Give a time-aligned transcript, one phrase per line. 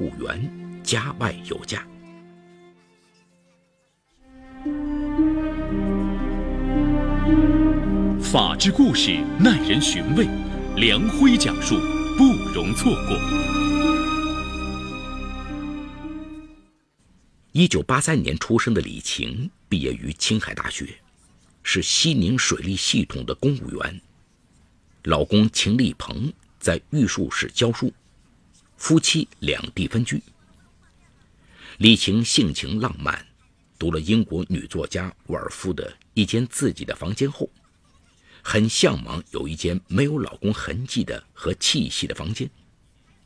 [0.00, 1.86] 务员，家外有价。
[8.20, 10.26] 法治故事耐人寻味，
[10.76, 11.74] 梁辉讲述
[12.16, 12.24] 不
[12.54, 13.18] 容错过。
[17.52, 20.88] 一九八三年出生的李晴毕业于青海大学，
[21.62, 24.00] 是西宁水利系统的公务员。
[25.04, 27.92] 老公秦立鹏在玉树市教书，
[28.80, 30.20] 夫妻两地分居。
[31.76, 33.24] 李晴性情浪漫，
[33.78, 37.48] 读了英国女作家沃尔夫的一间自己的房间后。
[38.42, 42.50] 很向往有一间没有老公痕迹的和气息的房间，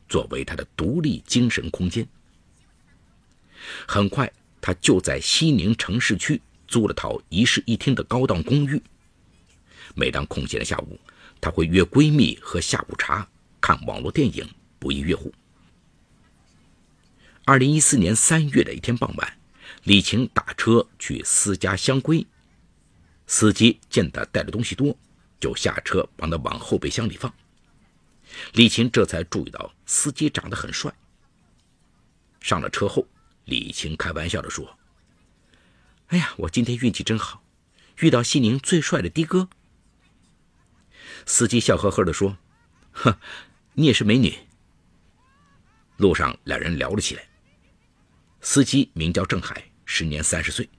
[0.09, 2.05] 作为她的独立精神空间。
[3.87, 8.79] 很快，她就在西宁城市区租了套一室一厅的高档公寓。
[9.95, 10.99] 每当空闲的下午，
[11.39, 13.25] 她会约闺蜜喝下午茶、
[13.61, 14.45] 看网络电影，
[14.77, 15.33] 不亦乐乎。
[17.47, 19.37] 二零一四年三月的一天傍晚，
[19.83, 22.25] 李晴打车去私家香闺，
[23.27, 24.97] 司机见她带的东西多。
[25.39, 27.31] 就下车帮他往后备箱里放。
[28.53, 30.91] 李晴这才注意到司机长得很帅。
[32.39, 33.07] 上了车后，
[33.43, 34.79] 李晴开玩笑地说
[36.07, 37.43] ：“哎呀，我今天运气真好，
[37.99, 39.47] 遇到西宁最帅的的哥。”
[41.27, 42.39] 司机笑呵呵地说
[42.91, 43.19] ：“呵，
[43.73, 44.33] 你也是美女。”
[45.97, 47.27] 路上两人聊了起来。
[48.47, 50.69] 司机名叫郑海，时年三十岁，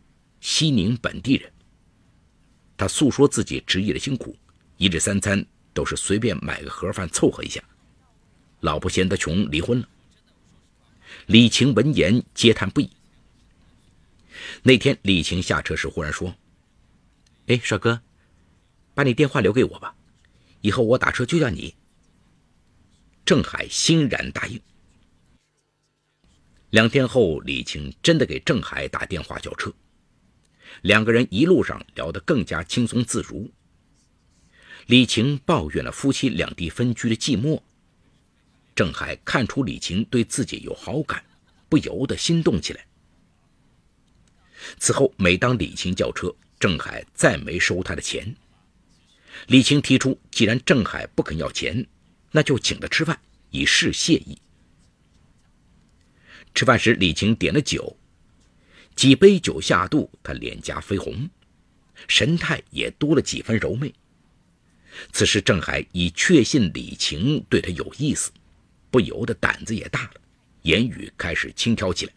[0.41, 1.53] 西宁本地人。
[2.77, 4.37] 他诉说自己职业的辛苦。
[4.77, 7.61] 一日三餐都是随便买个盒饭凑合一下，
[8.61, 9.89] 老婆嫌他穷离婚了。
[11.27, 12.89] 李晴闻言嗟叹不已。
[14.63, 16.37] 那天李晴下车时忽然说
[17.49, 18.01] ：“哎，帅哥，
[18.95, 19.93] 把你电话留给我吧，
[20.61, 21.75] 以后我打车就叫你。”
[23.27, 24.61] 郑海欣然答应。
[26.77, 29.73] 两天后，李晴真的给郑海打电话叫车，
[30.83, 33.51] 两个人一路上聊得更加轻松自如。
[34.85, 37.59] 李晴抱怨了夫妻两地分居的寂寞。
[38.75, 41.25] 郑海看出李晴对自己有好感，
[41.71, 42.87] 不由得心动起来。
[44.79, 48.37] 此后，每当李晴叫车，郑海再没收他的钱。
[49.47, 51.87] 李晴提出，既然郑海不肯要钱，
[52.33, 54.39] 那就请他吃饭，以示谢意。
[56.57, 57.95] 吃饭时，李晴点了酒，
[58.95, 61.29] 几杯酒下肚，他脸颊绯红，
[62.09, 63.93] 神态也多了几分柔媚。
[65.13, 68.33] 此时，郑海已确信李晴对他有意思，
[68.91, 70.13] 不由得胆子也大了，
[70.63, 72.13] 言语开始轻佻起来。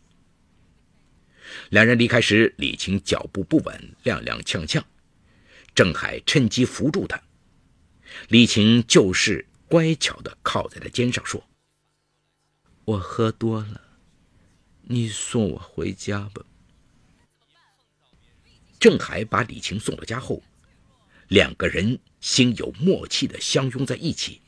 [1.72, 4.82] 两人离开时，李晴脚步不稳，踉踉跄跄，
[5.76, 7.22] 郑海趁机扶住他。
[8.30, 11.46] 李晴就是乖巧地靠在他肩上说
[12.86, 13.82] ：“我喝多了，
[14.92, 16.44] 你送我回家吧。”
[18.80, 20.42] 郑海把李晴送到家后。
[21.28, 24.42] 两个人心有默契地相拥在一起。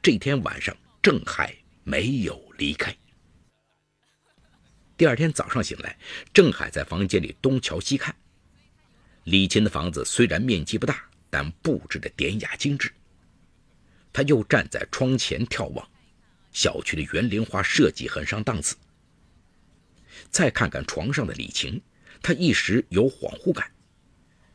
[0.00, 2.96] 这天晚上，郑海没有离开。
[4.96, 5.98] 第二天早上醒来，
[6.32, 8.16] 郑海在房间里东瞧西看。
[9.24, 12.90] 李琴的房子虽然面积不大，但布置的典雅精致。
[14.14, 15.86] 他又站在窗前眺望，
[16.52, 18.76] 小区的园林花设计很上档次。
[20.30, 21.80] 再看看床上的李晴，
[22.22, 23.70] 他一时有恍惚感。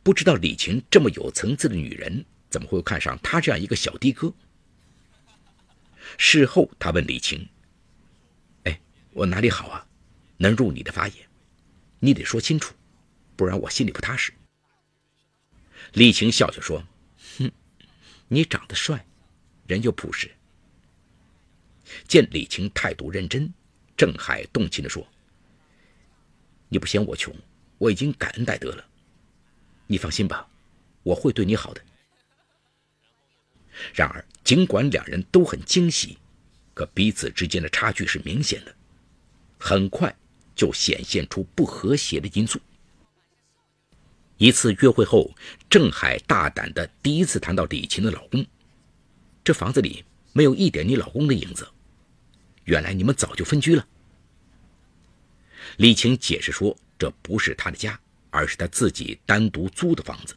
[0.02, 4.32] 不知道李晴这么有层次的女人，怎么会看上他这样一个小的哥？
[6.18, 7.48] 事后，他问李晴
[8.64, 8.80] ：“哎，
[9.12, 9.86] 我哪里好啊？
[10.38, 11.16] 能入你的法眼？
[11.98, 12.74] 你得说清楚，
[13.36, 14.32] 不然我心里不踏实。”
[15.92, 16.82] 李晴笑笑说
[17.38, 17.52] ：“哼，
[18.28, 19.06] 你长得帅，
[19.66, 20.30] 人又朴实。”
[22.08, 23.52] 见李晴态度认真，
[23.96, 25.06] 郑海动情地说
[26.70, 27.34] ：“你不嫌我穷，
[27.76, 28.86] 我已经感恩戴德了。”
[29.86, 30.48] 你放心吧，
[31.02, 31.82] 我会对你好的。
[33.92, 36.16] 然而，尽管两人都很惊喜，
[36.74, 38.74] 可彼此之间的差距是明显的，
[39.58, 40.14] 很快
[40.54, 42.60] 就显现出不和谐的因素。
[44.38, 45.30] 一次约会后，
[45.68, 48.46] 郑海大胆的第一次谈到李琴的老公
[49.44, 51.68] ：“这房子里没有一点你老公的影子，
[52.64, 53.86] 原来你们早就分居了。”
[55.76, 57.98] 李晴解释说：“这不是他的家。”
[58.32, 60.36] 而是她自己单独租的房子。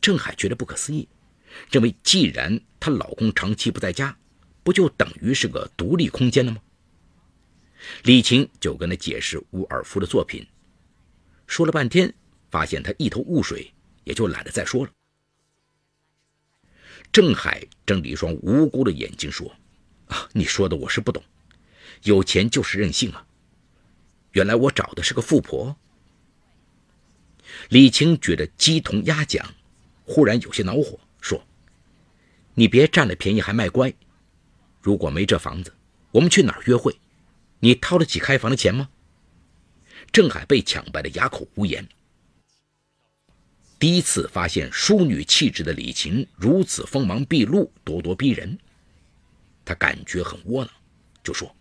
[0.00, 1.08] 郑海觉得不可思议，
[1.72, 4.16] 认为既然她老公长期不在家，
[4.62, 6.62] 不就等于是个独立空间了吗？
[8.04, 10.46] 李晴就跟他解释乌尔夫的作品，
[11.48, 12.14] 说了半天，
[12.48, 13.72] 发现他一头雾水，
[14.04, 14.92] 也就懒得再说了。
[17.10, 19.52] 郑海睁着一双无辜的眼睛说
[20.06, 21.20] ：“啊，你说的我是不懂，
[22.04, 23.25] 有钱就是任性啊！
[24.36, 25.74] 原来我找的是个富婆。
[27.70, 29.54] 李晴觉得鸡同鸭讲，
[30.04, 31.42] 忽然有些恼火，说
[32.52, 33.94] ：“你别占了便宜还卖乖！
[34.82, 35.72] 如果没这房子，
[36.10, 36.94] 我们去哪儿约会？
[37.60, 38.90] 你掏得起开房的钱吗？”
[40.12, 41.88] 郑海被抢白的哑口无言。
[43.78, 48.58] 第一次发现淑女气质的李晴如此锋芒毕露、咄咄逼人，
[49.64, 50.74] 他感觉很窝囊，
[51.24, 51.56] 就说：“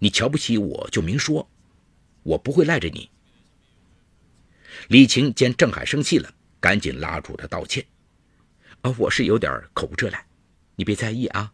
[0.00, 1.48] 你瞧不起我就明说，
[2.24, 3.08] 我不会赖着你。”
[4.88, 7.84] 李晴见郑海生气了，赶紧拉住他道歉
[8.82, 10.24] ：“啊，我是有点口无遮拦，
[10.76, 11.52] 你别在意啊。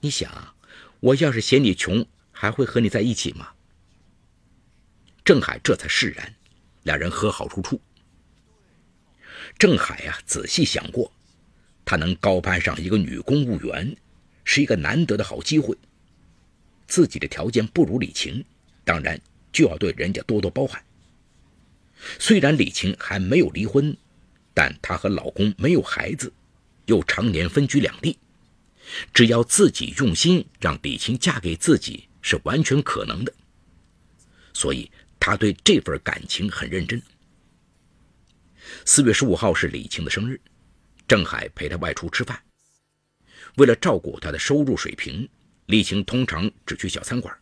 [0.00, 0.54] 你想，
[1.00, 3.50] 我要是嫌你穷，还会和你在一起吗？”
[5.24, 6.34] 郑海这才释然，
[6.82, 7.80] 两人和好如初。
[9.58, 11.12] 郑海呀，仔细想过，
[11.84, 13.96] 他能高攀上一个女公务员，
[14.44, 15.76] 是一个难得的好机会。
[16.88, 18.44] 自己的条件不如李晴，
[18.84, 19.20] 当然
[19.52, 20.82] 就要对人家多多包涵。
[22.18, 23.96] 虽然李晴还没有离婚，
[24.52, 26.32] 但她和老公没有孩子，
[26.86, 28.18] 又常年分居两地，
[29.14, 33.32] 只要自己用心，让李晴嫁给自己是完全可能的。
[34.52, 34.90] 所以。
[35.20, 37.02] 他对这份感情很认真。
[38.84, 40.40] 四月十五号是李晴的生日，
[41.08, 42.40] 郑海陪她外出吃饭。
[43.56, 45.28] 为了照顾她的收入水平，
[45.68, 47.36] 李晴通常只去小餐馆，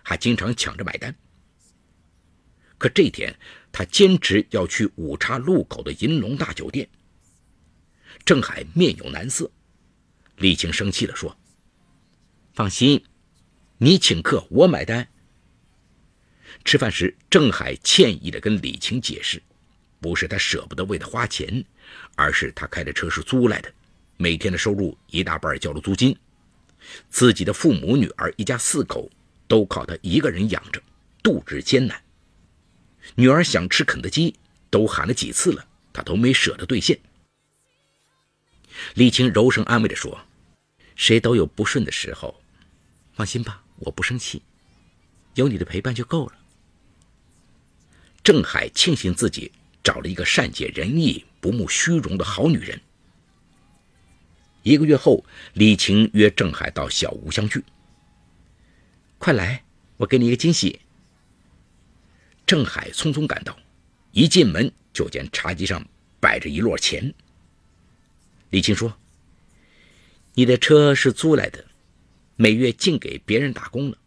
[0.00, 1.12] 还经常抢着买单。
[2.78, 3.36] 可这天，
[3.72, 6.88] 他坚持要去五岔路口的银龙大酒店。
[8.24, 9.50] 郑海面有难色，
[10.36, 11.36] 李晴生气了，说
[12.54, 13.04] ：“放心，
[13.78, 15.08] 你请客，我买单。”
[16.64, 19.42] 吃饭时，郑海歉意地跟李晴解释，
[19.98, 21.64] 不是他舍不得为她花钱，
[22.14, 23.74] 而是他开的车是租来的，
[24.16, 26.16] 每天的收入一大半交了租金，
[27.10, 29.10] 自己的父母女儿一家四口
[29.46, 30.82] 都靠他一个人养着，
[31.22, 32.02] 度日艰难。
[33.14, 34.34] 女儿想吃肯德基，
[34.70, 36.98] 都喊了几次了，他都没舍得兑现。
[38.94, 40.20] 李青柔声安慰着说
[40.96, 42.40] ：“谁都有不顺的时候，
[43.12, 44.42] 放心吧，我不生气，
[45.34, 46.32] 有你的陪伴就够了。”
[48.24, 49.52] 郑海庆幸自己
[49.82, 52.80] 找了一个善解人意、不慕虚荣的好女人。
[54.64, 55.22] 一个月后，
[55.52, 57.62] 李晴约郑海到小屋相聚。
[59.18, 59.62] 快来，
[59.98, 60.80] 我给你一个惊喜。
[62.46, 63.54] 郑海匆匆赶到，
[64.12, 65.86] 一进门就见茶几上
[66.18, 67.12] 摆着一摞钱。
[68.48, 68.96] 李晴说
[70.32, 71.62] ：“你的车是租来的，
[72.36, 73.98] 每月净给别人打工了。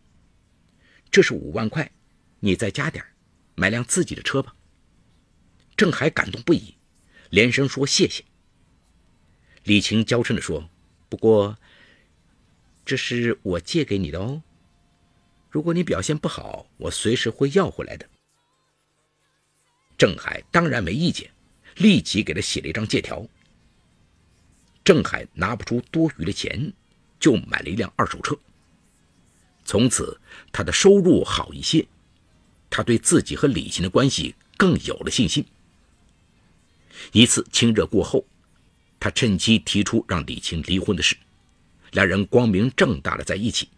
[1.11, 1.91] 这是五万块，
[2.39, 3.05] 你再加点
[3.53, 4.55] 买辆自己的车吧。
[5.75, 6.73] 郑海感动不已，
[7.29, 8.23] 连声说谢谢。
[9.67, 10.69] 李晴娇嗔地说
[11.09, 11.57] ：“不过，
[12.85, 14.41] 这是我借给你的哦。
[15.49, 18.07] 如果你表现不好，我随时会要回来的。”
[19.97, 21.29] 郑海当然没意见，
[21.75, 23.27] 立即给他写了一张借条。
[24.85, 26.71] 郑海拿不出多余的钱，
[27.19, 28.39] 就买了一辆二手车。
[29.65, 30.17] 从此，
[30.53, 31.85] 他的收入好一些。
[32.69, 35.45] 他对自己和李晴的关系更有了信心。
[37.11, 38.25] 一次亲热过后，
[38.99, 41.15] 他趁机提出让李晴离婚的事，
[41.91, 43.69] 两人光明正大的在一起。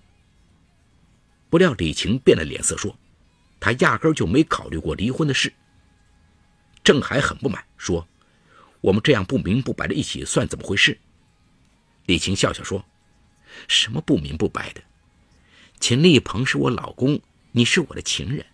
[1.50, 2.98] 不料李晴变了脸色，说
[3.60, 5.52] ：“他压根就没考虑过离婚的事。”
[6.84, 8.08] 郑海很不满，说
[8.82, 11.00] ：“我们这样不明不白的一起，算怎么回事？”
[12.06, 12.86] 李晴笑笑说
[13.68, 14.82] ：“什么不明不白的？
[15.80, 18.46] 秦立鹏是我老公，你是我的情人。”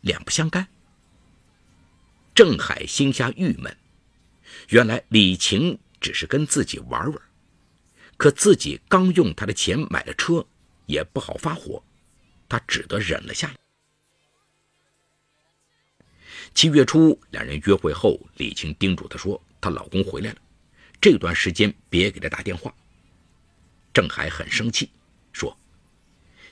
[0.00, 0.68] 两不相干。
[2.34, 3.74] 郑海心下郁闷，
[4.68, 7.22] 原来李晴只是跟自己玩玩，
[8.18, 10.46] 可自己刚用他的钱买了车，
[10.84, 11.82] 也不好发火，
[12.46, 13.56] 他只得忍了下来。
[16.52, 20.36] 七月初，两人约会后，李青叮嘱她说：“她老公回来了，
[21.00, 22.74] 这段时间别给他打电话。”
[23.94, 24.90] 郑海很生气，
[25.32, 25.56] 说：“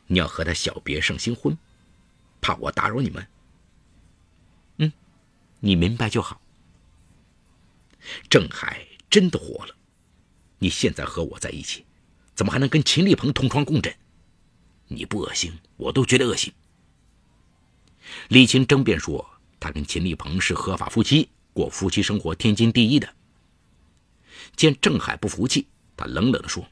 [0.08, 1.54] 你要和他小别胜新婚，
[2.40, 3.28] 怕我打扰你们。”
[4.80, 4.90] 嗯
[5.60, 6.40] 你明白就好。
[8.30, 9.76] 郑海真的火了，
[10.58, 11.84] 你现在和我在一起，
[12.34, 13.94] 怎么还能跟秦立鹏同床共枕？
[14.88, 16.50] 你不恶心，我都觉得恶心。
[18.28, 19.28] 李晴争辩说，
[19.60, 23.14] 他跟秦立鹏是合法夫妻，过夫妻生活天经地义的。
[24.56, 26.66] 见郑海不服气，他冷冷地说：“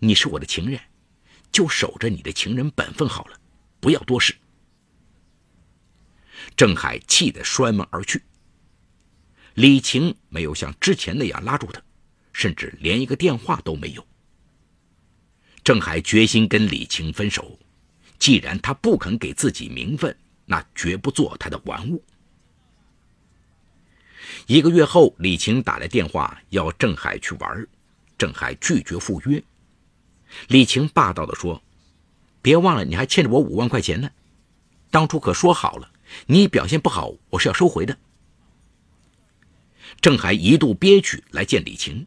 [0.00, 0.80] 你是我的情人，
[1.52, 3.38] 就守着你的情人本分好了，
[3.78, 4.34] 不要多事。”
[6.56, 8.22] 郑海气得摔门而去。
[9.56, 11.82] 李晴没有像之前那样拉住他，
[12.34, 14.06] 甚至连一个电话都没有。
[15.64, 17.58] 郑海决心跟李晴分手，
[18.18, 22.04] 既然他不肯给自己名分，那绝不做他的玩物。
[24.46, 27.66] 一个月后，李晴打来电话要郑海去玩，
[28.18, 29.42] 郑海拒绝赴约。
[30.48, 31.62] 李晴霸道地说
[32.42, 34.10] ：“别忘了，你还欠着我五万块钱呢。
[34.90, 35.90] 当初可说好了，
[36.26, 37.96] 你表现不好，我是要收回的。”
[40.00, 42.06] 郑海一度憋屈来见李晴。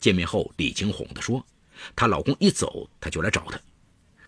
[0.00, 1.44] 见面后，李晴哄她说
[1.96, 3.60] ：“她老公一走，她就来找他，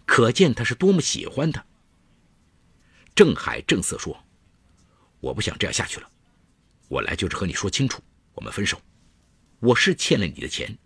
[0.05, 1.65] 可见她是多么喜欢他。”
[3.15, 4.25] 郑海正色说
[5.21, 6.11] ：“我不想这样下去了，
[6.89, 8.03] 我来就是和你说清楚，
[8.35, 8.81] 我们分手。
[9.61, 10.79] 我是欠了你的钱，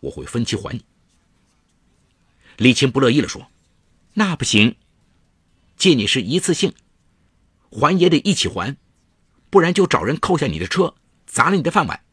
[0.00, 0.84] 我会分期还你。”
[2.56, 3.50] 李晴不乐意了，说
[4.14, 4.76] ：“那不行，
[5.76, 6.74] 借你是一次性，
[7.70, 8.76] 还也得一起还，
[9.50, 10.94] 不然就找人扣下你的车，
[11.30, 12.04] 砸了你的饭碗。”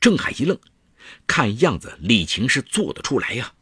[0.00, 0.58] 郑海一愣，
[1.26, 3.54] 看样子李晴是做得出来呀，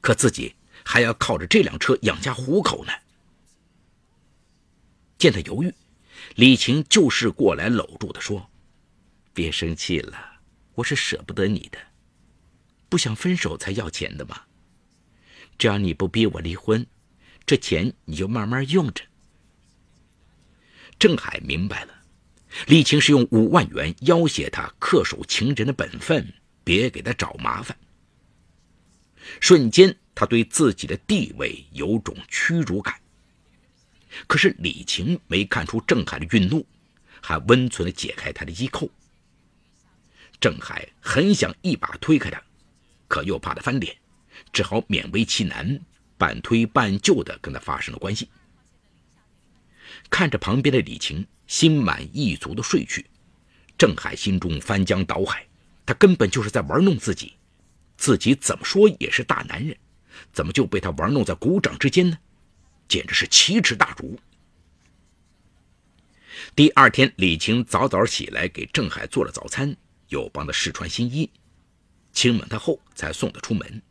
[0.00, 2.92] 可自己还要靠着这辆车养家糊口呢。
[5.18, 5.74] 见他犹豫，
[6.36, 8.50] 李晴就是过来搂住他说
[9.34, 10.40] ：“别生气了，
[10.76, 11.78] 我是舍不得你的。”
[12.88, 14.42] 不想分手才要钱的嘛？
[15.58, 16.86] 只要你不逼我离婚，
[17.44, 19.04] 这钱你就慢慢用着。
[20.98, 21.99] 郑海明白了，
[22.66, 26.32] 李晴是用五万元要挟他恪守情人的本分，
[26.64, 27.76] 别给他找麻烦。
[29.40, 33.00] 瞬间，他对自己的地位有种屈辱感。
[34.26, 36.66] 可是李晴没看出郑海的愠怒，
[37.20, 38.90] 还温存的解开他的衣扣。
[40.40, 42.42] 郑海很想一把推开他。
[43.06, 43.96] 可又怕他翻脸，
[44.52, 45.80] 只好勉为其难，
[46.16, 48.28] 半推半就的跟他发生了关系。
[50.08, 53.04] 看着旁边的李晴心满意足的睡去，
[53.76, 55.44] 郑海心中翻江倒海。
[55.84, 57.34] 他根本就是在玩弄自己，
[57.96, 59.76] 自己怎么说也是大男人，
[60.32, 62.16] 怎么就被他玩弄在股掌之间呢？
[62.86, 64.16] 简直是奇耻大辱。
[66.54, 69.76] 第二天，李晴早早起来给郑海做了早餐，
[70.08, 71.28] 又帮他试穿新衣。
[72.12, 73.82] 亲吻他后，才送他出门。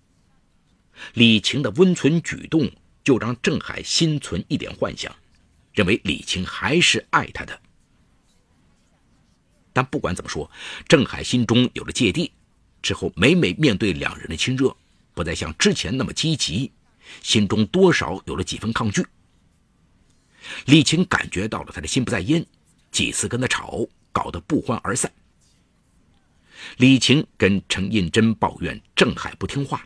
[1.14, 2.72] 李晴的温存举动，
[3.04, 5.14] 就让郑海心存一点幻想，
[5.74, 7.62] 认为李晴还是爱他的。
[9.72, 10.50] 但不管怎么说，
[10.88, 12.32] 郑海心中有了芥蒂，
[12.82, 14.76] 之后每每面对两人的亲热，
[15.14, 16.72] 不再像之前那么积极，
[17.22, 19.06] 心中多少有了几分抗拒。
[20.66, 22.46] 李晴感觉到了他的心不在焉，
[22.92, 25.12] 几次跟他吵，搞得不欢而散。
[26.78, 29.86] 李晴跟陈应真抱怨郑海不听话，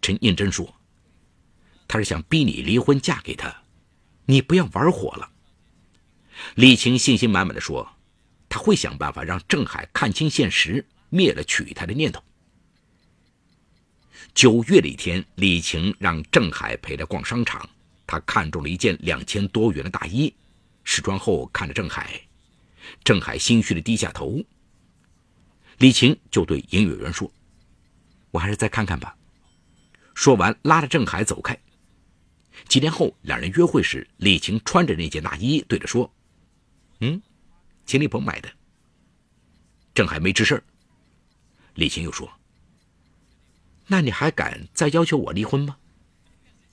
[0.00, 0.72] 陈应真说
[1.88, 3.54] ：“他是想逼你离婚嫁给他，
[4.26, 5.30] 你不要玩火了。”
[6.56, 7.88] 李晴信心满满的说
[8.48, 12.22] ：“他会想办法让郑海看清现实，灭了娶她的念头。”
[14.34, 17.68] 九月的一天，李晴让郑海陪她逛商场，
[18.06, 20.34] 他看中了一件两千多元的大衣，
[20.82, 22.20] 试穿后看着郑海，
[23.04, 24.42] 郑海心虚的低下头。
[25.78, 27.30] 李晴就对营业员说
[28.32, 29.16] ：“我还是再看看吧。”
[30.14, 31.56] 说完，拉着郑海走开。
[32.68, 36.12] 几天后，两人约会时，李晴穿着那件大衣，对着说
[37.00, 37.22] ：“嗯，
[37.86, 38.50] 秦立鹏买的。”
[39.94, 40.60] 郑海没吱声。
[41.74, 42.32] 李晴又说
[43.86, 45.76] ：“那你还敢再要求我离婚吗？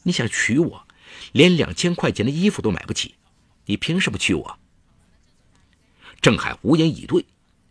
[0.03, 0.87] 你想娶我，
[1.31, 3.15] 连两千块钱的衣服都买不起，
[3.65, 4.59] 你凭什么娶我？”
[6.21, 7.25] 郑海无言以对。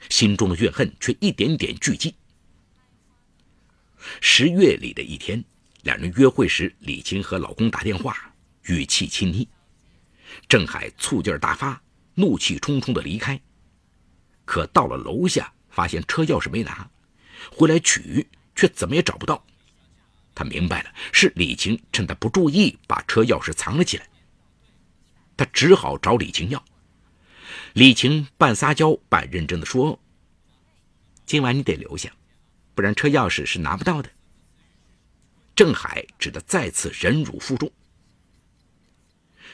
[0.08, 2.14] 心中的怨恨却一点点聚集。
[4.22, 5.44] 十月里的一天，
[5.82, 8.14] 两人约会时，李晴和老公打电话，
[8.64, 9.48] 语气亲昵。
[10.48, 11.80] 郑海醋劲大发，
[12.14, 13.40] 怒气冲冲的离开。
[14.44, 16.90] 可到了楼下，发现车钥匙没拿，
[17.50, 19.42] 回来取却怎么也找不到。
[20.34, 24.06] 他明白了，是李晴趁他不注意把车钥匙藏了起来。
[25.36, 26.62] 他只好找李晴要。
[27.72, 29.98] 李晴半撒娇半认真的说
[31.24, 32.12] ：“今晚你得留下，
[32.74, 34.10] 不然车钥匙是拿不到的。”
[35.60, 37.70] 郑海只得再次忍辱负重。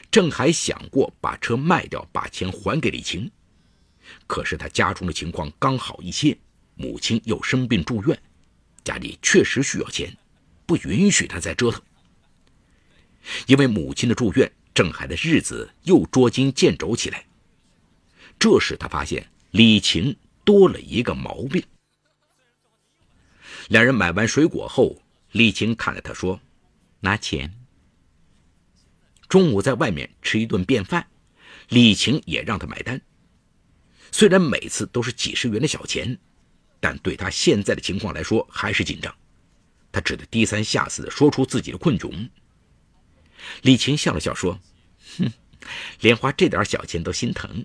[0.09, 3.29] 郑海想过把车卖掉，把钱还给李晴，
[4.25, 6.37] 可是他家中的情况刚好一些，
[6.75, 8.17] 母亲又生病住院，
[8.85, 10.15] 家里确实需要钱，
[10.65, 11.81] 不允许他再折腾。
[13.45, 17.25] 因为母亲的住院，郑海的日子又捉襟见肘起来。
[18.39, 21.61] 这时他发现李晴多了一个毛病。
[23.67, 24.95] 两人买完水果后，
[25.37, 26.41] 李晴看着他说
[27.01, 27.53] ：“拿钱。”
[29.29, 31.05] 中午在外面吃一顿便饭，
[31.69, 32.99] 李晴也让他买单。
[34.11, 36.17] 虽然每次都是几十元的小钱，
[36.79, 39.15] 但对他现在的情况来说还是紧张。
[39.91, 42.29] 他只得低三下四地说出自己的困窘。
[43.61, 44.59] 李晴笑了笑说
[45.19, 45.31] ：“哼，
[45.99, 47.63] 连花这点小钱都心疼，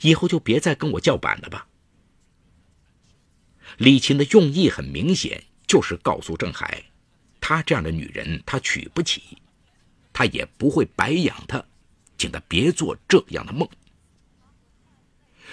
[0.00, 1.68] 以后就别再跟我叫板了吧。”
[3.78, 6.87] 李晴的用意很明显，就是告诉郑海，
[7.48, 9.38] 她这样的女人他娶不起，
[10.12, 11.64] 他也不会白养她，
[12.18, 13.66] 请他别做这样的梦。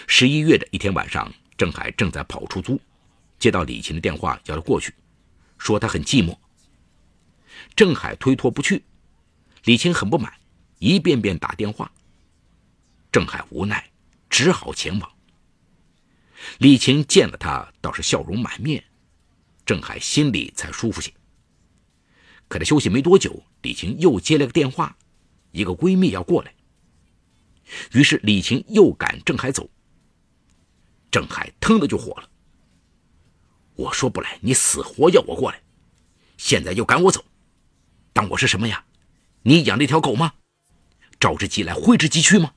[0.06, 2.78] 十一月的一天晚上，郑海正在跑出租，
[3.40, 4.94] 接到李晴的电话，叫他过去，
[5.58, 6.38] 说他很寂寞。
[7.78, 8.84] 郑海推脱不去。
[9.64, 10.34] 李琴很不满，
[10.80, 11.90] 一遍遍打电话。
[13.10, 13.90] 郑海无奈，
[14.30, 15.10] 只好前往。
[16.58, 18.84] 李琴见了他，倒是笑容满面，
[19.66, 21.14] 郑海心里才舒服些。
[22.48, 24.96] 可他休息没多久，李晴又接了个电话，
[25.52, 26.54] 一个闺蜜要过来。
[27.94, 29.70] 于是李晴又赶郑海走。
[31.10, 32.30] 郑海腾的就火了
[33.76, 35.62] ：“我说不来，你死活要我过来，
[36.38, 37.24] 现在又赶我走，
[38.14, 38.86] 当我是什么呀？”
[39.48, 40.34] 你养那条狗吗？
[41.20, 42.54] 召之即来，挥之即去吗？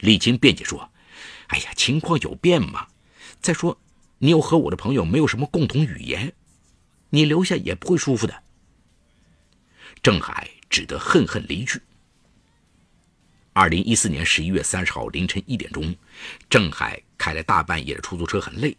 [0.00, 0.90] 李青辩解说
[1.48, 2.86] ：“哎呀，情况有变嘛。
[3.40, 3.80] 再说，
[4.18, 6.32] 你又和我的朋友没有什么共同语言，
[7.10, 8.42] 你留下也不会舒服的。”
[10.02, 11.80] 郑海只得恨恨离去。
[13.52, 15.94] 二零一四年十一月三十号凌晨一点钟，
[16.48, 18.76] 郑海开了大半夜的出租车，很累，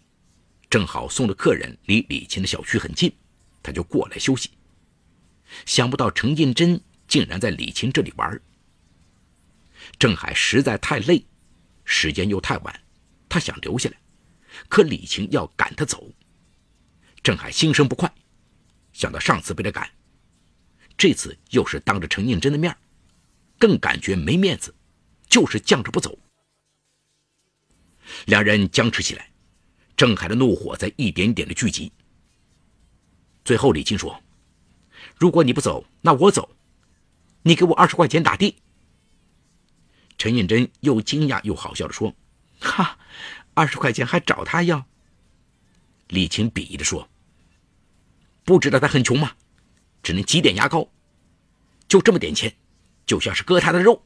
[0.69, 3.11] 正好送的客人离李琴的小区很近，
[3.61, 4.51] 他就过来休息。
[5.65, 8.39] 想不到程印珍竟然在李琴这里玩。
[9.97, 11.25] 郑海实在太累，
[11.83, 12.79] 时间又太晚，
[13.27, 13.97] 他想留下来，
[14.69, 16.09] 可李琴要赶他走。
[17.21, 18.11] 郑海心生不快，
[18.93, 19.89] 想到上次被他赶，
[20.97, 22.75] 这次又是当着程印珍的面，
[23.57, 24.73] 更感觉没面子，
[25.27, 26.17] 就是犟着不走。
[28.25, 29.29] 两人僵持起来，
[29.95, 31.91] 郑海的怒火在一点点的聚集。
[33.43, 34.21] 最后，李青说。
[35.15, 36.55] 如果你不走，那我走。
[37.43, 38.55] 你给我二十块钱打的。
[40.17, 42.13] 陈应真又惊讶又好笑的说
[42.59, 42.99] ：“哈，
[43.53, 44.85] 二十块钱还找他要？”
[46.09, 47.09] 李晴鄙夷的说
[48.45, 49.31] ：“不知道他很穷吗？
[50.03, 50.87] 只能挤点牙膏，
[51.87, 52.55] 就这么点钱，
[53.05, 54.03] 就像是割他的肉。”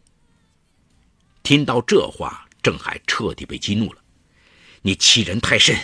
[1.44, 4.02] 听到这话，郑海彻底被激怒了
[4.82, 5.78] ：“你欺人太甚！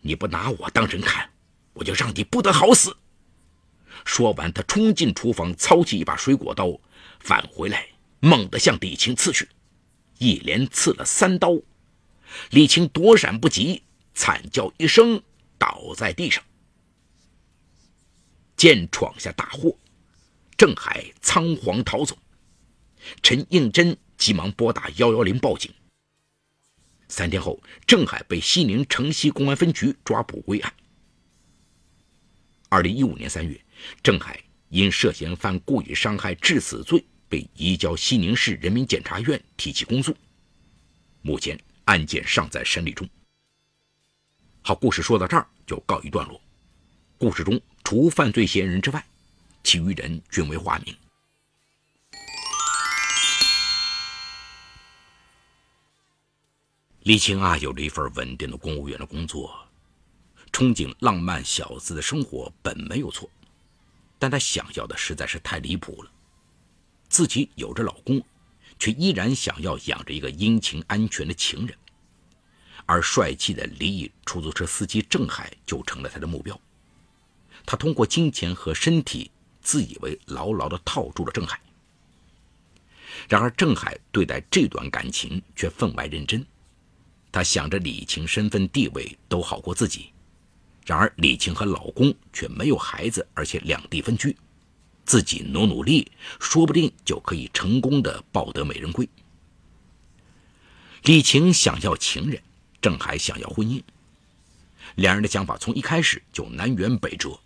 [0.00, 1.30] 你不拿我当人看，
[1.74, 2.96] 我就让你不得好死！”
[4.04, 6.80] 说完，他冲进厨房，操起一把水果刀，
[7.18, 7.86] 返回来，
[8.20, 9.48] 猛地向李青刺去，
[10.18, 11.58] 一连刺了三刀。
[12.50, 13.82] 李青躲闪不及，
[14.14, 15.22] 惨叫一声，
[15.60, 16.42] 倒在地上。
[18.56, 19.76] 见闯下大祸，
[20.56, 22.18] 郑海仓皇逃走。
[23.22, 25.72] 陈应真急忙拨打幺幺零报警。
[27.08, 30.72] 三天后，郑海被西宁城西公安分局抓捕归案。
[32.68, 33.60] 二零一五年三月。
[34.02, 40.14] 郑海因涉嫌犯故意伤害致死罪，被移交西宁市人民检察院提起公诉。
[41.22, 43.08] 目前案件尚在审理中。
[44.62, 46.40] 好，故事说到这儿就告一段落。
[47.18, 49.04] 故事中除犯罪嫌疑人之外，
[49.64, 50.94] 其余人均为化名。
[57.04, 59.66] 李青啊，有着一份稳定的公务员的工作，
[60.52, 63.28] 憧憬浪漫小资的生活本没有错。
[64.18, 66.10] 但她想要的实在是太离谱了，
[67.08, 68.22] 自己有着老公，
[68.78, 71.76] 却依然想要养着一个殷勤安全的情人，
[72.90, 76.60] 而帅气的离异出租车司机郑海就成了他的目标。
[77.64, 79.30] 他通过金钱和身体，
[79.62, 81.60] 自以为牢牢地套住了郑海。
[83.28, 86.44] 然而郑海对待这段感情却分外认真，
[87.30, 90.10] 他想着李晴身份地位都好过自己。
[90.84, 94.36] 然而，李晴和老公却没有孩子，而且两地分居，
[95.04, 99.08] 自己努努力，说不定就可以成功的抱得美人归。
[101.04, 102.42] 李晴想要情人，
[102.80, 103.82] 郑海想要婚姻，
[104.96, 107.38] 两人的想法从一开始就南辕北辙，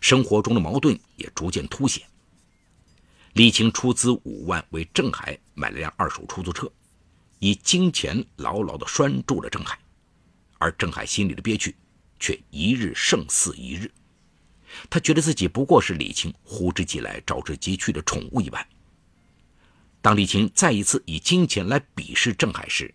[0.00, 2.06] 生活中的矛盾也逐渐凸显。
[3.34, 6.70] 李晴出资五万为郑海买了辆二手出租车，
[7.38, 9.78] 以金钱牢牢地拴住了郑海，
[10.58, 11.74] 而郑海心里的憋屈。
[12.20, 13.90] 却一日胜似一日，
[14.88, 18.66] 他觉得自己不过是李青呼之即来、召之即去的宠物一般。
[20.00, 22.94] 当李青再一次以金钱来鄙视郑海时，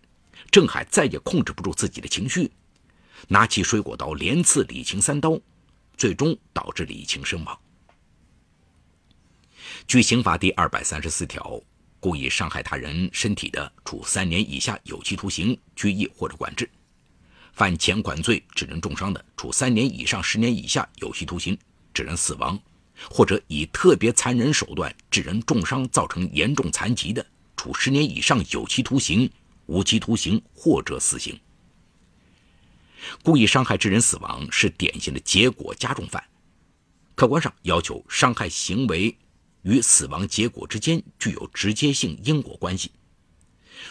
[0.50, 2.50] 郑海再也控制不住自己的情绪，
[3.28, 5.38] 拿起水果刀连刺李晴三刀，
[5.96, 7.58] 最终导致李晴身亡。
[9.86, 11.60] 据刑法第二百三十四条，
[12.00, 16.68] 故意伤害他人身体的，处三年以下有期徒刑、拘役或者管制。
[17.52, 21.56] 犯前款罪致人重伤的，处三年以上十年以下有期徒刑，
[21.94, 22.56] 致人死亡；
[23.10, 27.24] 或者以特别残忍手段致人重伤，造成严重残疾的，
[27.56, 29.30] 处十年以上有期徒刑、
[29.70, 31.38] 无期徒刑或者死刑。
[33.22, 36.22] 故意伤害致人死亡是典型的结果加重犯，
[37.14, 39.16] 客观上要求伤害行为
[39.62, 42.90] 与死亡结果之间具有直接性因果关系；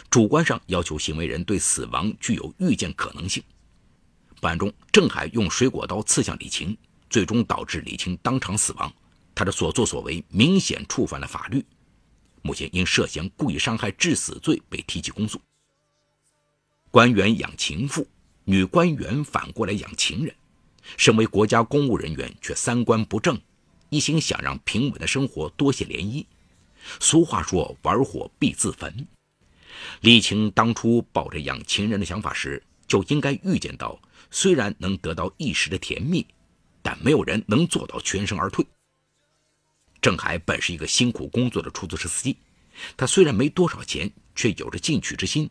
[0.10, 3.42] 主观上要求行为人对死亡具有预见可能性。
[4.42, 6.78] 本案中，郑海用水果刀刺向李晴，
[7.10, 8.94] 最终导致李晴当场死亡，
[9.34, 11.66] 他的所作所为明显触犯了法律，
[12.42, 15.42] 目前因涉嫌故意伤害致死罪被提起公诉。
[16.92, 18.08] 官员养情妇。
[18.46, 20.34] 女官员反过来养情人，
[20.98, 23.40] 身为国家公务人员却三观不正，
[23.90, 26.26] 一心想让平稳的生活多些涟漪。
[27.00, 29.08] 俗话说“玩火必自焚”。
[30.02, 36.26] 李晴当初抱着养情人的想法时，就应该预见到，虽然能得到一时的甜蜜，
[36.82, 38.66] 但没有人能做到全身而退。
[40.02, 42.36] 郑海本是一个辛苦工作的出租车司机，
[42.98, 45.48] 他虽然没多少钱，却有着进取之心。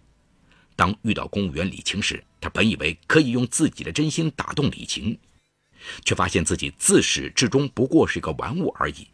[0.78, 5.18] 当遇到公务员李晴时，他本以为可以用自己的真心打动李晴，
[6.04, 9.08] 却发现自己自始至终不过是一个玩物而已。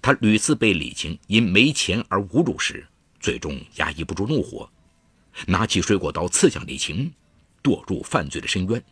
[0.00, 2.84] 他屡次被李晴因没钱而侮辱时，
[3.20, 4.68] 最终压抑不住怒火，
[5.46, 7.12] 拿起水果刀刺向李晴，
[7.62, 8.82] 堕入犯罪的深渊。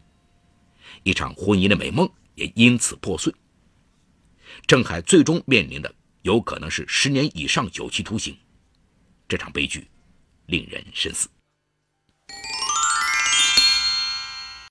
[1.03, 3.35] 一场婚姻的美梦也因此破碎。
[4.65, 8.37] 郑海最终面临的有可能是十年以上有期徒刑。
[9.29, 9.89] 这场悲剧
[10.47, 11.29] 令人深思。
[12.31, 12.60] あ!